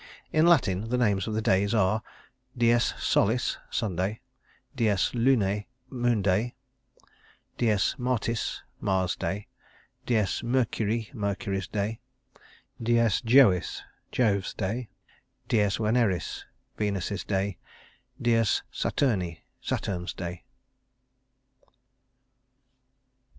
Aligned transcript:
In 0.33 0.47
Latin, 0.47 0.89
the 0.89 0.97
names 0.97 1.27
of 1.27 1.35
the 1.35 1.43
days 1.43 1.75
are 1.75 2.01
dies 2.57 2.95
Solis 2.97 3.59
(Sunday); 3.69 4.19
dies 4.75 5.11
Lunæ 5.13 5.67
(Moon 5.91 6.23
day); 6.23 6.55
dies 7.59 7.93
Martis 7.99 8.63
(Mars' 8.79 9.15
day); 9.15 9.45
dies 10.07 10.41
Mercurii 10.41 11.13
(Mercury's 11.13 11.67
day); 11.67 11.99
dies 12.81 13.21
Jovis 13.21 13.83
(Jove's 14.11 14.55
day); 14.55 14.89
dies 15.47 15.77
Veneris 15.77 16.45
(Venus's 16.77 17.23
day); 17.23 17.59
dies 18.19 18.63
Saturni 18.73 19.41
(Saturn's 19.61 20.13
day). 20.15 20.45